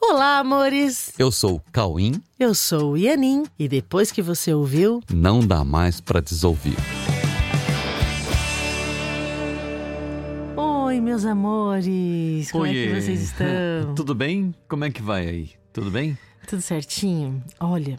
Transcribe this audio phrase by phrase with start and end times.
[0.00, 1.12] Olá, amores!
[1.18, 2.22] Eu sou o Cauim.
[2.38, 6.76] Eu sou o Ianin e depois que você ouviu, Não dá mais pra desouvir.
[10.56, 12.50] Oi, meus amores!
[12.50, 12.86] Como é Oiê.
[12.94, 13.94] que vocês estão?
[13.94, 14.54] Tudo bem?
[14.68, 15.50] Como é que vai aí?
[15.72, 16.16] Tudo bem?
[16.46, 17.42] Tudo certinho?
[17.60, 17.98] Olha,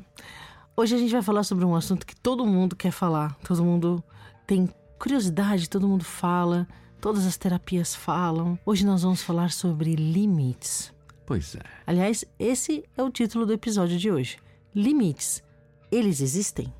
[0.75, 4.03] hoje a gente vai falar sobre um assunto que todo mundo quer falar, todo mundo
[4.47, 6.67] tem curiosidade, todo mundo fala,
[6.99, 8.57] todas as terapias falam.
[8.65, 10.91] Hoje nós vamos falar sobre limites.
[11.29, 11.59] Pois é.
[11.85, 14.39] Aliás, esse é o título do episódio de hoje.
[14.73, 15.43] Limites.
[15.91, 16.73] Eles existem?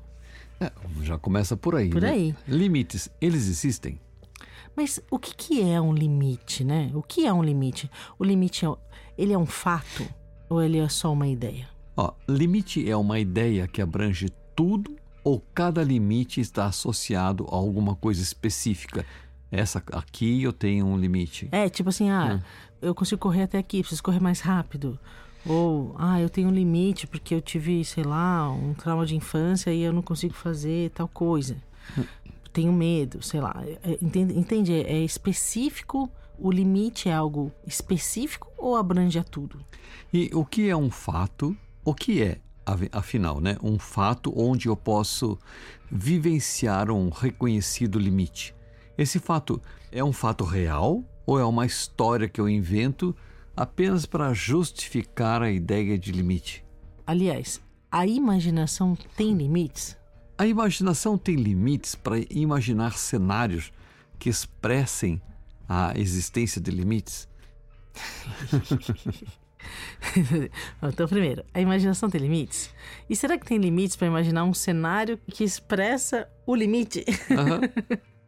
[0.58, 1.88] É, Já começa por aí.
[1.88, 2.10] Por né?
[2.10, 2.34] aí.
[2.48, 4.00] Limites, eles existem?
[4.76, 6.90] Mas o que, que é um limite, né?
[6.94, 7.88] O que é um limite?
[8.18, 8.74] O limite é,
[9.16, 10.04] ele é um fato
[10.48, 11.68] ou ele é só uma ideia?
[11.96, 17.94] Ó, limite é uma ideia que abrange tudo ou cada limite está associado a alguma
[17.94, 19.06] coisa específica.
[19.50, 21.48] Essa aqui eu tenho um limite.
[21.50, 22.40] É, tipo assim, ah,
[22.80, 24.98] eu consigo correr até aqui, preciso correr mais rápido.
[25.44, 29.72] Ou, ah, eu tenho um limite porque eu tive, sei lá, um trauma de infância
[29.72, 31.56] e eu não consigo fazer tal coisa.
[32.52, 33.62] Tenho medo, sei lá.
[33.82, 34.38] É, Entende?
[34.38, 34.72] entende?
[34.72, 36.10] É específico?
[36.38, 39.64] O limite é algo específico ou abrange a tudo?
[40.12, 41.56] E o que é um fato?
[41.84, 42.38] O que é,
[42.92, 43.56] afinal, né?
[43.62, 45.38] Um fato onde eu posso
[45.90, 48.54] vivenciar um reconhecido limite.
[49.00, 53.16] Esse fato é um fato real ou é uma história que eu invento
[53.56, 56.62] apenas para justificar a ideia de limite?
[57.06, 59.96] Aliás, a imaginação tem limites?
[60.36, 63.72] A imaginação tem limites para imaginar cenários
[64.18, 65.18] que expressem
[65.66, 67.26] a existência de limites?
[70.82, 72.68] então, primeiro, a imaginação tem limites?
[73.08, 77.02] E será que tem limites para imaginar um cenário que expressa o limite?
[77.30, 77.60] Aham.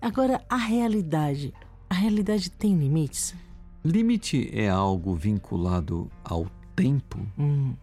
[0.00, 1.52] Agora, a realidade.
[1.88, 3.34] A realidade tem limites?
[3.84, 7.18] Limite é algo vinculado ao tempo?
[7.38, 7.74] Hum.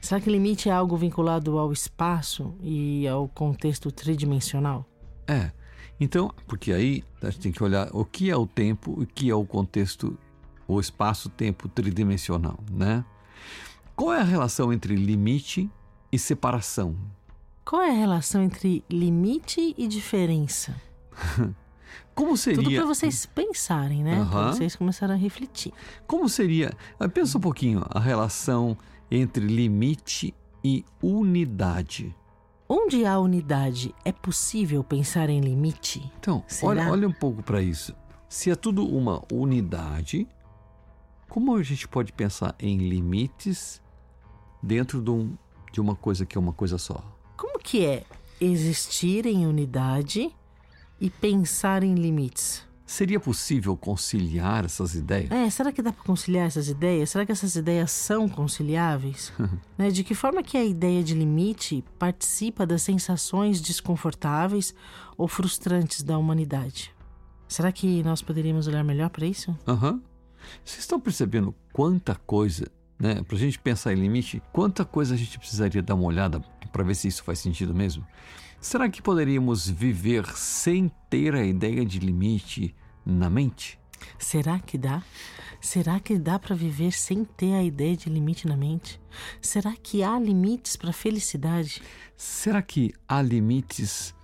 [0.00, 4.86] Será que limite é algo vinculado ao espaço e ao contexto tridimensional?
[5.26, 5.50] É.
[6.00, 9.06] Então, porque aí a gente tem que olhar o que é o tempo e o
[9.06, 10.18] que é o contexto,
[10.66, 13.04] o espaço-tempo tridimensional, né?
[13.94, 15.70] Qual é a relação entre limite
[16.10, 16.96] e separação?
[17.64, 20.74] Qual é a relação entre limite e diferença?
[22.14, 22.78] Como Tudo seria?
[22.80, 24.16] para vocês pensarem, né?
[24.30, 24.52] Para Aham.
[24.52, 25.72] vocês começarem a refletir.
[26.06, 26.72] Como seria?
[27.00, 28.76] ah, Pensa um pouquinho a relação
[29.10, 32.14] entre limite e unidade.
[32.68, 36.10] Onde há unidade, é possível pensar em limite?
[36.18, 37.94] Então, olha, olha um pouco para isso.
[38.28, 40.26] Se é tudo uma unidade,
[41.28, 43.82] como a gente pode pensar em limites
[44.62, 45.36] dentro de, um-
[45.70, 47.02] de uma coisa que é uma coisa só?
[47.62, 48.04] Que é
[48.40, 50.30] existir em unidade
[51.00, 52.62] e pensar em limites?
[52.84, 55.30] Seria possível conciliar essas ideias?
[55.30, 57.08] É, será que dá para conciliar essas ideias?
[57.08, 59.32] Será que essas ideias são conciliáveis?
[59.78, 64.74] Né, De que forma que a ideia de limite participa das sensações desconfortáveis
[65.16, 66.92] ou frustrantes da humanidade?
[67.48, 69.56] Será que nós poderíamos olhar melhor para isso?
[69.66, 70.02] Aham.
[70.64, 72.66] Vocês estão percebendo quanta coisa,
[73.02, 73.20] né?
[73.20, 76.40] Para a gente pensar em limite, quanta coisa a gente precisaria dar uma olhada
[76.70, 78.06] para ver se isso faz sentido mesmo?
[78.60, 82.72] Será que poderíamos viver sem ter a ideia de limite
[83.04, 83.76] na mente?
[84.20, 85.02] Será que dá?
[85.60, 89.00] Será que dá para viver sem ter a ideia de limite na mente?
[89.40, 91.82] Será que há limites para a felicidade
[92.16, 94.14] Será que há limites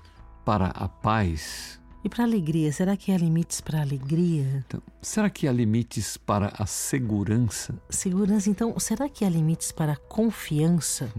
[0.44, 1.80] para a paz?
[2.08, 2.72] E para alegria?
[2.72, 4.64] Será que há limites para alegria?
[4.66, 7.74] Então, será que há limites para a segurança?
[7.90, 11.12] Segurança, então, será que há limites para a confiança?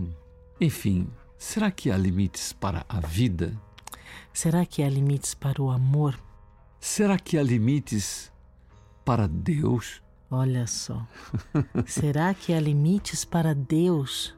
[0.59, 1.07] Enfim,
[1.38, 3.55] será que há limites para a vida?
[4.33, 6.19] Será que há limites para o amor?
[6.79, 8.31] Será que há limites
[9.06, 10.01] para Deus?
[10.31, 11.06] Olha só.
[11.85, 14.35] Será que há limites para Deus?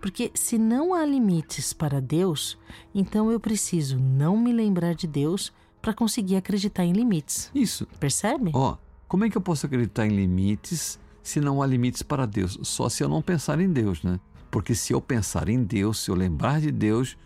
[0.00, 2.58] Porque se não há limites para Deus,
[2.94, 7.50] então eu preciso não me lembrar de Deus para conseguir acreditar em limites.
[7.54, 7.86] Isso.
[7.98, 8.50] Percebe?
[8.54, 12.58] Ó, como é que eu posso acreditar em limites se não há limites para Deus?
[12.62, 14.18] Só se eu não pensar em Deus, né?
[14.50, 17.16] Porque se eu pensar em Deus, se eu lembrar de Deus,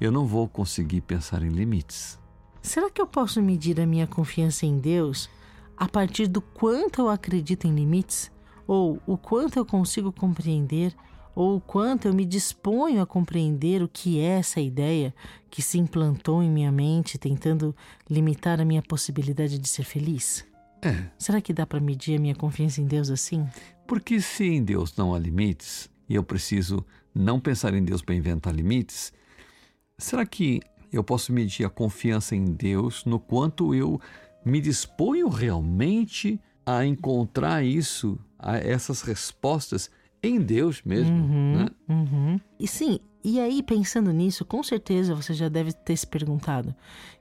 [0.00, 2.18] eu não vou conseguir pensar em limites.
[2.62, 5.30] Será que eu posso medir a minha confiança em Deus
[5.76, 8.30] a partir do quanto eu acredito em limites?
[8.66, 10.92] Ou o quanto eu consigo compreender?
[11.36, 15.14] Ou o quanto eu me disponho a compreender o que é essa ideia
[15.50, 17.76] que se implantou em minha mente, tentando
[18.10, 20.44] limitar a minha possibilidade de ser feliz?
[20.82, 23.46] É, Será que dá para medir a minha confiança em Deus assim?
[23.86, 26.84] porque se em Deus não há limites e eu preciso
[27.14, 29.12] não pensar em Deus para inventar limites,
[29.96, 30.60] será que
[30.92, 34.00] eu posso medir a confiança em Deus no quanto eu
[34.44, 39.90] me disponho realmente a encontrar isso a essas respostas
[40.28, 41.14] em Deus mesmo.
[41.14, 41.68] Uhum, né?
[41.88, 42.40] uhum.
[42.58, 46.74] E sim, e aí pensando nisso, com certeza você já deve ter se perguntado: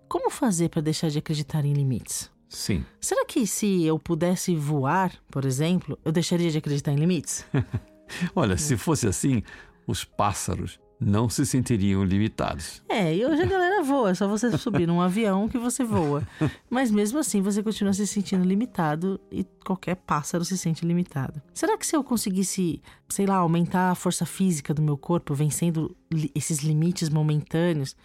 [0.07, 2.31] como fazer para deixar de acreditar em limites?
[2.47, 2.85] Sim.
[3.01, 7.45] Será que se eu pudesse voar, por exemplo, eu deixaria de acreditar em limites?
[8.35, 9.41] Olha, se fosse assim,
[9.87, 12.81] os pássaros não se sentiriam limitados.
[12.87, 16.25] É, e hoje a galera voa, é só você subir num avião que você voa.
[16.69, 21.41] Mas mesmo assim você continua se sentindo limitado e qualquer pássaro se sente limitado.
[21.53, 25.95] Será que se eu conseguisse, sei lá, aumentar a força física do meu corpo, vencendo
[26.33, 27.95] esses limites momentâneos,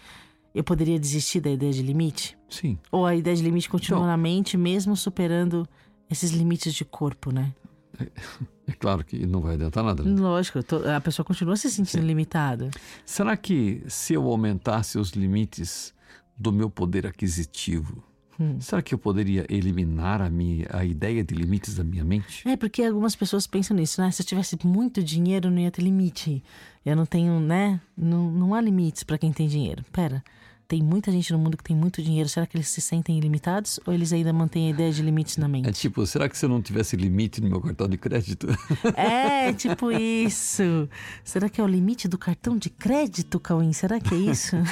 [0.52, 2.36] eu poderia desistir da ideia de limite?
[2.48, 2.76] Sim.
[2.90, 5.64] Ou a ideia de limite continua Então- na mente, mesmo superando
[6.10, 7.52] esses limites de corpo, né?
[8.70, 10.02] É claro que não vai adiantar nada.
[10.04, 10.20] né?
[10.20, 10.60] Lógico,
[10.94, 12.70] a pessoa continua se sentindo limitada.
[13.04, 15.92] Será que se eu aumentasse os limites
[16.38, 18.02] do meu poder aquisitivo,
[18.38, 18.58] Hum.
[18.58, 22.48] será que eu poderia eliminar a, minha, a ideia de limites da minha mente?
[22.48, 24.10] É, porque algumas pessoas pensam nisso, né?
[24.10, 26.42] Se eu tivesse muito dinheiro, não ia ter limite.
[26.86, 27.78] Eu não tenho, né?
[27.94, 29.84] Não, não há limites para quem tem dinheiro.
[29.92, 30.24] Pera,
[30.70, 32.28] tem muita gente no mundo que tem muito dinheiro.
[32.28, 35.46] Será que eles se sentem ilimitados ou eles ainda mantêm a ideia de limites na
[35.46, 35.72] É mente?
[35.72, 38.46] tipo, será que se eu não tivesse limite no meu cartão de crédito?
[38.96, 40.88] É, tipo isso.
[41.24, 43.72] Será que é o limite do cartão de crédito, Cauim?
[43.72, 44.54] Será que é isso?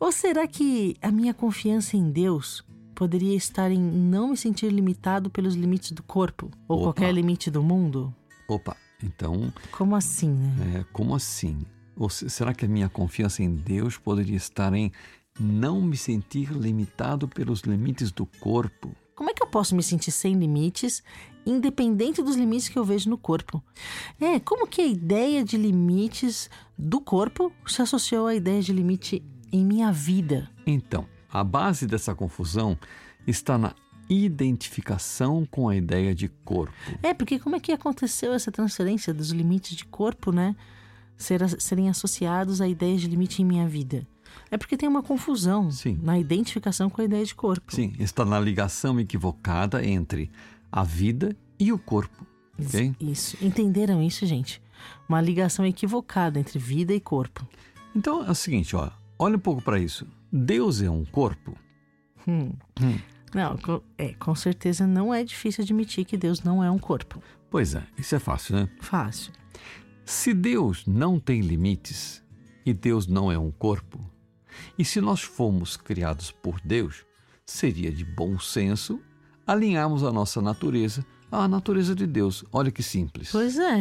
[0.00, 5.28] Ou será que a minha confiança em Deus poderia estar em não me sentir limitado
[5.28, 6.84] pelos limites do corpo ou Opa.
[6.94, 8.14] qualquer limite do mundo?
[8.48, 10.80] Opa, então, Como assim, né?
[10.80, 11.58] é, como assim?
[12.00, 14.90] Ou se- será que a minha confiança em Deus poderia estar em
[15.38, 18.90] não me sentir limitado pelos limites do corpo?
[19.14, 21.02] Como é que eu posso me sentir sem limites,
[21.44, 23.62] independente dos limites que eu vejo no corpo?
[24.18, 26.48] É, como que a ideia de limites
[26.78, 29.22] do corpo se associou à ideia de limite
[29.52, 30.50] em minha vida?
[30.66, 32.78] Então, a base dessa confusão
[33.26, 33.74] está na
[34.08, 36.72] identificação com a ideia de corpo.
[37.02, 40.56] É, porque como é que aconteceu essa transferência dos limites de corpo, né?
[41.20, 44.06] Ser, serem associados à ideia de limite em minha vida?
[44.50, 45.98] É porque tem uma confusão Sim.
[46.02, 47.74] na identificação com a ideia de corpo.
[47.74, 50.30] Sim, está na ligação equivocada entre
[50.72, 52.26] a vida e o corpo.
[52.58, 52.94] Ok?
[52.98, 53.36] Isso.
[53.44, 54.62] Entenderam isso, gente?
[55.06, 57.46] Uma ligação equivocada entre vida e corpo.
[57.94, 58.88] Então é o seguinte, ó,
[59.18, 60.06] olha um pouco para isso.
[60.32, 61.54] Deus é um corpo?
[62.26, 62.52] Hum.
[63.34, 67.22] Não, com, é, com certeza não é difícil admitir que Deus não é um corpo.
[67.50, 68.68] Pois é, isso é fácil, né?
[68.80, 69.32] Fácil.
[70.10, 72.20] Se Deus não tem limites
[72.66, 74.00] e Deus não é um corpo,
[74.76, 77.06] e se nós fomos criados por Deus,
[77.46, 79.00] seria de bom senso
[79.46, 82.44] alinharmos a nossa natureza à natureza de Deus.
[82.50, 83.30] Olha que simples.
[83.30, 83.76] Pois é.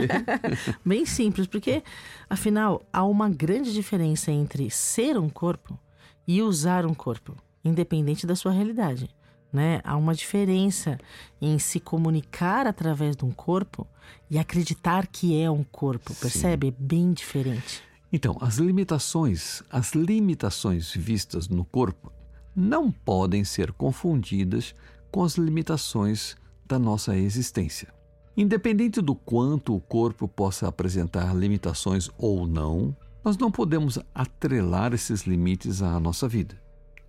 [0.82, 1.82] Bem simples, porque
[2.28, 5.78] afinal há uma grande diferença entre ser um corpo
[6.26, 9.10] e usar um corpo, independente da sua realidade.
[9.52, 9.80] Né?
[9.82, 10.98] Há uma diferença
[11.40, 13.86] em se comunicar através de um corpo
[14.30, 16.20] e acreditar que é um corpo, Sim.
[16.20, 16.68] percebe?
[16.68, 17.82] É bem diferente.
[18.12, 22.12] Então, as limitações, as limitações vistas no corpo
[22.54, 24.74] não podem ser confundidas
[25.10, 26.36] com as limitações
[26.66, 27.88] da nossa existência.
[28.36, 35.22] Independente do quanto o corpo possa apresentar limitações ou não, nós não podemos atrelar esses
[35.22, 36.60] limites à nossa vida,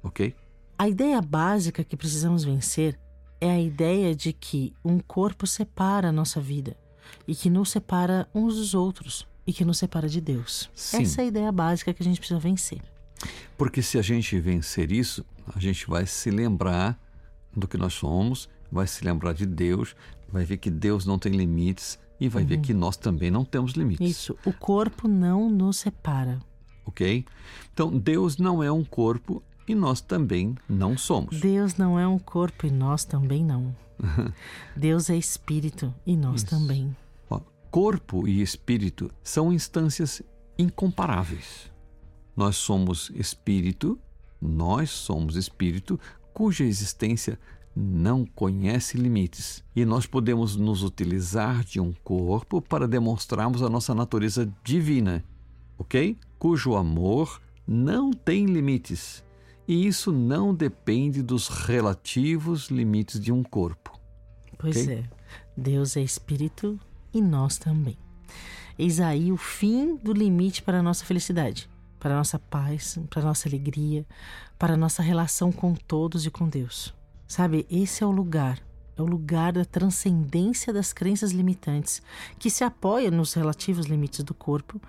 [0.03, 0.35] ok?
[0.81, 2.99] A ideia básica que precisamos vencer
[3.39, 6.75] é a ideia de que um corpo separa a nossa vida
[7.27, 10.71] e que nos separa uns dos outros e que nos separa de Deus.
[10.73, 11.03] Sim.
[11.03, 12.81] Essa é a ideia básica que a gente precisa vencer.
[13.55, 15.23] Porque se a gente vencer isso,
[15.55, 16.99] a gente vai se lembrar
[17.55, 19.95] do que nós somos, vai se lembrar de Deus,
[20.29, 23.73] vai ver que Deus não tem limites e vai ver que nós também não temos
[23.73, 24.09] limites.
[24.09, 26.39] Isso, o corpo não nos separa.
[26.83, 27.23] Ok?
[27.71, 31.39] Então, Deus não é um corpo e nós também não somos.
[31.39, 33.75] Deus não é um corpo e nós também não.
[34.75, 36.95] Deus é espírito e nós também.
[37.29, 37.39] Ó,
[37.69, 40.21] Corpo e espírito são instâncias
[40.57, 41.71] incomparáveis.
[42.35, 43.99] Nós somos espírito,
[44.41, 45.99] nós somos espírito
[46.33, 47.37] cuja existência
[47.75, 49.63] não conhece limites.
[49.75, 55.23] E nós podemos nos utilizar de um corpo para demonstrarmos a nossa natureza divina,
[55.77, 56.17] ok?
[56.37, 59.23] Cujo amor não tem limites.
[59.71, 63.97] E isso não depende dos relativos limites de um corpo.
[64.57, 64.95] Pois Ok.
[64.95, 65.03] é,
[65.55, 66.77] Deus é espírito
[67.13, 67.97] e nós também.
[68.77, 71.69] Eis aí o fim do limite para a nossa felicidade,
[72.01, 74.05] para a nossa paz, para a nossa alegria,
[74.59, 76.93] para a nossa relação com todos e com Deus.
[77.25, 78.59] Sabe, esse é o lugar,
[78.97, 82.01] é o lugar da transcendência das crenças limitantes,
[82.37, 84.81] que se apoia nos relativos limites do corpo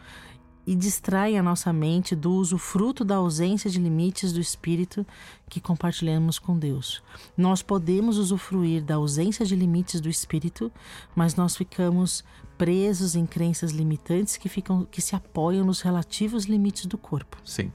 [0.67, 5.07] e distraem a nossa mente do uso fruto da ausência de limites do espírito
[5.49, 7.03] que compartilhamos com Deus.
[7.37, 10.71] Nós podemos usufruir da ausência de limites do espírito,
[11.15, 12.25] mas nós ficamos
[12.57, 17.39] presos em crenças limitantes que ficam que se apoiam nos relativos limites do corpo.
[17.45, 17.73] Sim.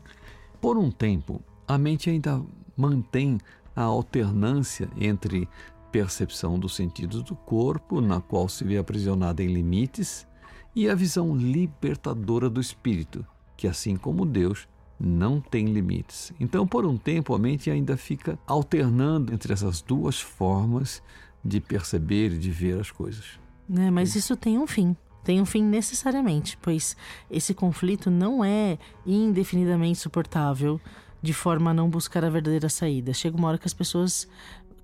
[0.61, 2.41] Por um tempo, a mente ainda
[2.75, 3.37] mantém
[3.75, 5.47] a alternância entre
[5.91, 10.27] percepção dos sentidos do corpo, na qual se vê aprisionada em limites,
[10.75, 14.67] e a visão libertadora do espírito, que assim como Deus
[14.99, 16.33] não tem limites.
[16.39, 21.01] Então, por um tempo, a mente ainda fica alternando entre essas duas formas
[21.43, 23.39] de perceber e de ver as coisas.
[23.75, 24.95] É, mas isso tem um fim.
[25.23, 26.95] Tem um fim necessariamente, pois
[27.29, 30.79] esse conflito não é indefinidamente suportável
[31.21, 33.13] de forma a não buscar a verdadeira saída.
[33.13, 34.27] Chega uma hora que as pessoas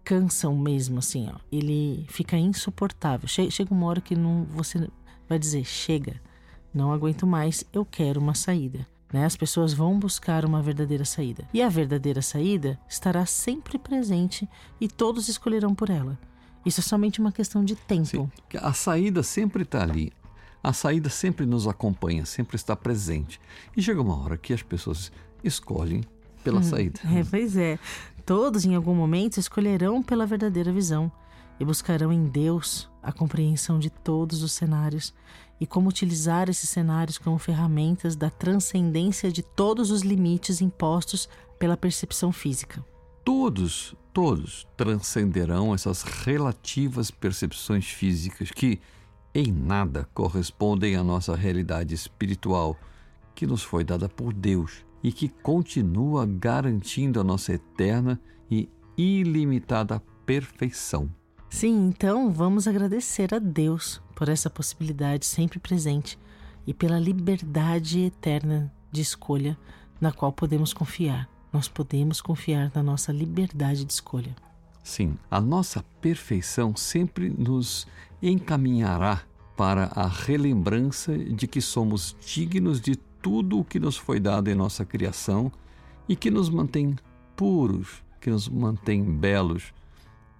[0.03, 1.37] cansam mesmo, assim, ó.
[1.51, 3.27] Ele fica insuportável.
[3.27, 4.89] Chega uma hora que não, você
[5.33, 6.21] vai dizer: chega,
[6.73, 8.87] não aguento mais, eu quero uma saída.
[9.11, 9.25] Né?
[9.25, 11.47] As pessoas vão buscar uma verdadeira saída.
[11.53, 14.47] E a verdadeira saída estará sempre presente
[14.79, 16.17] e todos escolherão por ela.
[16.65, 18.05] Isso é somente uma questão de tempo.
[18.05, 20.11] Sim, a saída sempre está ali.
[20.63, 23.39] A saída sempre nos acompanha, sempre está presente.
[23.75, 25.11] E chega uma hora que as pessoas
[25.43, 26.03] escolhem
[26.41, 27.01] pela hum, saída.
[27.03, 27.77] É, pois é.
[28.25, 31.11] Todos, em algum momento, escolherão pela verdadeira visão
[31.59, 35.13] e buscarão em Deus a compreensão de todos os cenários
[35.59, 41.29] e como utilizar esses cenários como ferramentas da transcendência de todos os limites impostos
[41.59, 42.83] pela percepção física.
[43.23, 48.79] Todos, todos transcenderão essas relativas percepções físicas que,
[49.33, 52.77] em nada, correspondem à nossa realidade espiritual
[53.35, 58.19] que nos foi dada por Deus e que continua garantindo a nossa eterna
[58.49, 61.09] e ilimitada perfeição.
[61.53, 66.17] Sim, então vamos agradecer a Deus por essa possibilidade sempre presente
[66.65, 69.55] e pela liberdade eterna de escolha
[70.01, 71.29] na qual podemos confiar.
[71.53, 74.35] Nós podemos confiar na nossa liberdade de escolha.
[74.83, 77.85] Sim, a nossa perfeição sempre nos
[78.19, 79.21] encaminhará
[79.55, 84.55] para a relembrança de que somos dignos de tudo o que nos foi dado em
[84.55, 85.51] nossa criação
[86.09, 86.95] e que nos mantém
[87.37, 89.71] puros, que nos mantém belos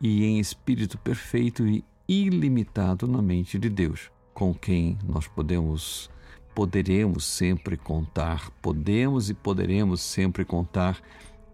[0.02, 6.10] e em espírito perfeito e ilimitado na mente de Deus, com quem nós podemos
[6.54, 11.02] poderemos sempre contar, podemos e poderemos sempre contar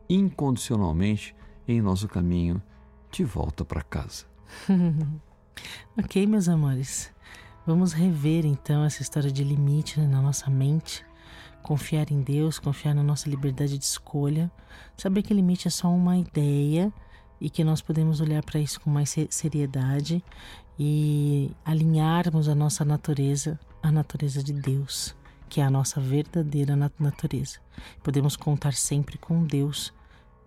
[0.09, 1.33] incondicionalmente
[1.67, 2.61] em nosso caminho
[3.11, 4.25] de volta para casa.
[5.97, 7.11] ok, meus amores.
[7.65, 11.05] Vamos rever então essa história de limite na nossa mente,
[11.61, 14.51] confiar em Deus, confiar na nossa liberdade de escolha,
[14.97, 16.91] saber que limite é só uma ideia
[17.39, 20.23] e que nós podemos olhar para isso com mais seriedade
[20.77, 25.15] e alinharmos a nossa natureza à natureza de Deus,
[25.47, 27.59] que é a nossa verdadeira natureza.
[28.03, 29.93] Podemos contar sempre com Deus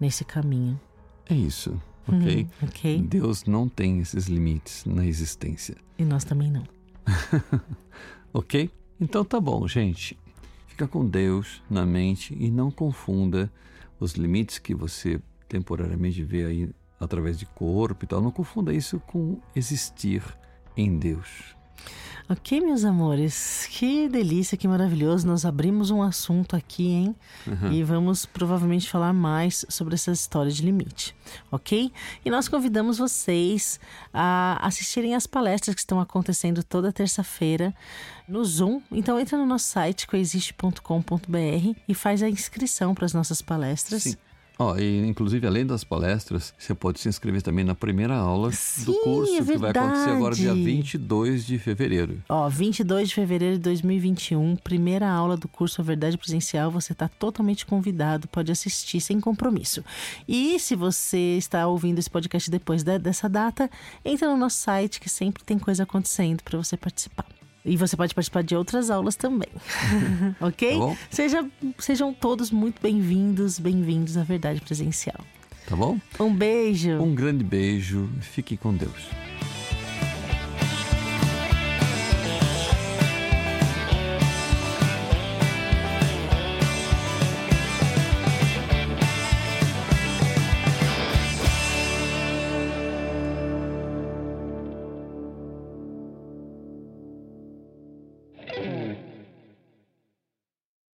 [0.01, 0.81] nesse caminho.
[1.29, 2.45] É isso, ok?
[2.45, 3.03] Hum, ok.
[3.03, 5.77] Deus não tem esses limites na existência.
[5.99, 6.65] E nós também não.
[8.33, 8.71] ok?
[9.01, 10.19] Então tá bom, gente.
[10.67, 13.53] Fica com Deus na mente e não confunda
[14.01, 16.71] os limites que você temporariamente vê aí
[17.03, 18.21] através de corpo e tal.
[18.21, 20.23] Não confunda isso com existir
[20.77, 21.57] em Deus.
[22.29, 25.27] Ok, meus amores, que delícia, que maravilhoso.
[25.27, 27.17] Nós abrimos um assunto aqui, hein?
[27.47, 27.73] Uhum.
[27.73, 31.15] E vamos provavelmente falar mais sobre essa história de limite,
[31.51, 31.93] ok?
[32.25, 33.81] E nós convidamos vocês
[34.15, 37.75] a assistirem as palestras que estão acontecendo toda terça-feira
[38.29, 38.81] no Zoom.
[38.91, 44.05] Então entra no nosso site coexiste.com.br e faz a inscrição para as nossas palestras.
[44.05, 44.17] Sim.
[44.59, 48.85] Oh, e, inclusive, além das palestras, você pode se inscrever também na primeira aula Sim,
[48.85, 52.23] do curso é que vai acontecer agora dia 22 de fevereiro.
[52.29, 56.71] Ó, 22 de fevereiro de 2021, primeira aula do curso A Verdade Presencial.
[56.71, 59.85] Você está totalmente convidado, pode assistir sem compromisso.
[60.29, 63.71] E se você está ouvindo esse podcast depois de, dessa data,
[64.05, 67.42] entra no nosso site que sempre tem coisa acontecendo para você participar.
[67.65, 69.49] E você pode participar de outras aulas também.
[70.41, 70.79] ok?
[70.79, 71.47] Tá Seja,
[71.79, 75.21] sejam todos muito bem-vindos, bem-vindos à Verdade Presencial.
[75.67, 75.99] Tá bom?
[76.19, 76.91] Um beijo.
[77.01, 78.11] Um grande beijo.
[78.21, 79.09] Fique com Deus.